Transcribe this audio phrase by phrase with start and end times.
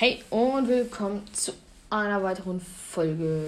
[0.00, 1.52] Hey und willkommen zu
[1.90, 3.44] einer weiteren Folge.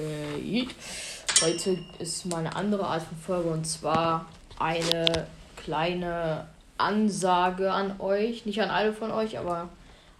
[1.40, 4.26] Heute ist mal eine andere Art von Folge und zwar
[4.58, 5.26] eine
[5.56, 6.46] kleine
[6.76, 8.44] Ansage an euch.
[8.44, 9.70] Nicht an alle von euch, aber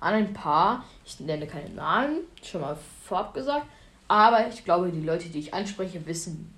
[0.01, 0.87] an ein paar.
[1.05, 3.67] Ich nenne keine Namen, schon mal vorab gesagt.
[4.09, 6.55] Aber ich glaube, die Leute, die ich anspreche, wissen,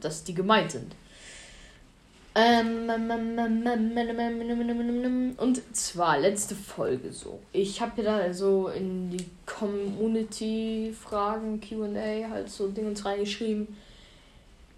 [0.00, 0.94] dass die gemeint sind.
[5.38, 7.40] Und zwar letzte Folge so.
[7.52, 13.76] Ich habe ja da so in die Community-Fragen, QA, halt so Dinge reingeschrieben.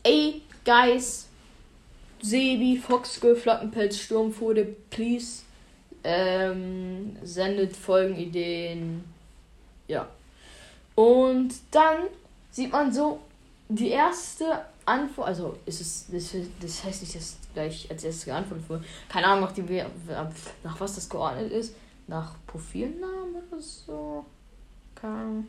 [0.02, 1.28] Ey, Guys,
[2.22, 5.42] Sebi, Foxgirl, Flockenpelz, Sturmfude, please
[6.02, 9.04] ähm, sendet Folgenideen.
[9.86, 10.08] Ja.
[10.94, 12.06] Und dann
[12.50, 13.20] sieht man so
[13.68, 18.68] die erste Antwort, also ist es, das, das heißt nicht, dass gleich als erstes geantwortet
[18.68, 18.84] wurde.
[19.08, 19.66] Keine Ahnung, nach, dem,
[20.62, 21.74] nach was das geordnet ist.
[22.06, 24.24] Nach Profilnamen oder so.
[24.94, 25.46] Keine Ahnung.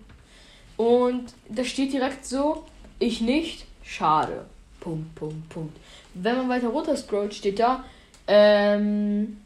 [0.77, 2.65] Und da steht direkt so,
[2.99, 4.45] ich nicht, schade.
[4.79, 5.77] Punkt, Punkt, Punkt.
[6.13, 7.83] Wenn man weiter runter scrollt, steht da,
[8.27, 9.37] ähm,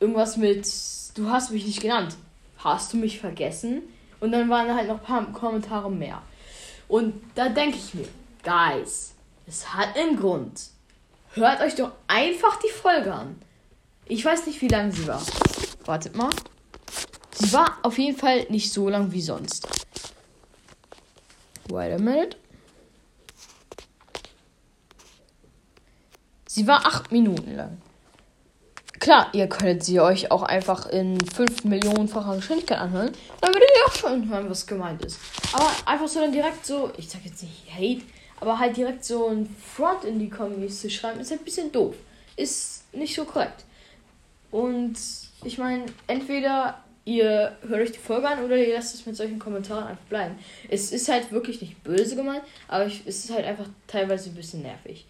[0.00, 0.68] irgendwas mit,
[1.14, 2.16] du hast mich nicht genannt.
[2.58, 3.82] Hast du mich vergessen?
[4.20, 6.22] Und dann waren halt noch ein paar Kommentare mehr.
[6.88, 8.08] Und da denke ich mir,
[8.42, 9.14] Guys,
[9.46, 10.60] es hat einen Grund.
[11.34, 13.40] Hört euch doch einfach die Folge an.
[14.06, 15.20] Ich weiß nicht, wie lang sie war.
[15.84, 16.30] Wartet mal.
[17.32, 19.66] Sie war auf jeden Fall nicht so lang wie sonst.
[21.68, 22.36] Wait a minute.
[26.46, 27.82] Sie war acht Minuten lang.
[29.06, 33.12] Klar, ihr könntet sie euch auch einfach in 5 Millionenfacher Geschwindigkeit anhören.
[33.40, 35.20] Dann würdet ihr auch schon hören, was gemeint ist.
[35.52, 38.02] Aber einfach so dann direkt so, ich sag jetzt nicht Hate,
[38.40, 41.70] aber halt direkt so ein Front in die Kommis zu schreiben, ist halt ein bisschen
[41.70, 41.94] doof.
[42.34, 43.62] Ist nicht so korrekt.
[44.50, 44.96] Und
[45.44, 49.38] ich meine, entweder ihr hört euch die Folge an oder ihr lasst es mit solchen
[49.38, 50.36] Kommentaren einfach bleiben.
[50.68, 54.34] Es ist halt wirklich nicht böse gemeint, aber ich, es ist halt einfach teilweise ein
[54.34, 55.06] bisschen nervig.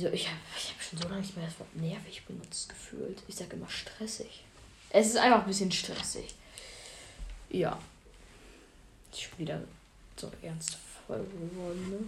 [0.00, 0.12] Wieso?
[0.14, 3.22] Ich habe ich hab schon so lange nicht mehr das Wort nervig benutzt gefühlt.
[3.28, 4.44] Ich sage immer stressig.
[4.88, 6.34] Es ist einfach ein bisschen stressig.
[7.50, 7.78] Ja.
[9.12, 9.60] Ich bin wieder
[10.16, 11.98] so ernste Folge geworden, ne?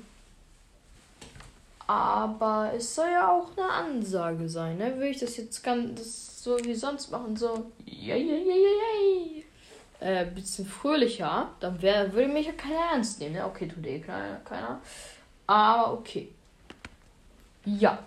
[1.87, 4.99] Aber es soll ja auch eine Ansage sein, ne?
[4.99, 7.71] Will ich das jetzt ganz so wie sonst machen, so.
[7.85, 8.55] Ja, ja, ja,
[10.01, 10.23] ja.
[10.23, 13.45] Äh, bisschen fröhlicher, dann wär, würde mich ja keiner ernst nehmen, ne?
[13.45, 14.81] Okay, tut eh keiner.
[15.47, 16.33] Aber okay.
[17.65, 17.99] Ja.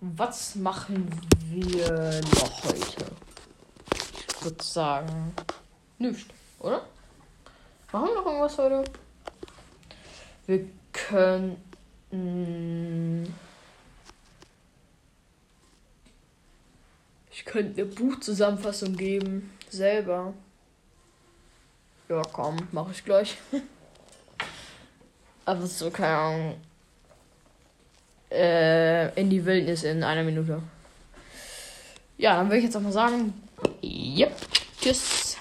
[0.00, 1.08] Was machen
[1.48, 3.06] wir noch heute?
[4.28, 5.32] Ich würde sagen,
[5.98, 6.26] nichts,
[6.58, 6.84] oder?
[7.92, 8.90] Machen wir noch irgendwas heute?
[10.46, 11.62] Wir können.
[17.30, 19.56] Ich könnte eine Buchzusammenfassung geben.
[19.70, 20.34] Selber.
[22.08, 23.38] Ja, komm, mache ich gleich.
[25.44, 26.56] Aber so, keine Ahnung
[28.32, 30.62] äh, in die Wildnis in einer Minute.
[32.18, 33.34] Ja, dann würde ich jetzt auch mal sagen,
[33.82, 34.32] yep,
[34.80, 35.31] tschüss.